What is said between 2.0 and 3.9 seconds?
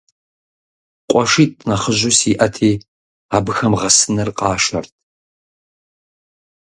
сиӀэти, абыхэм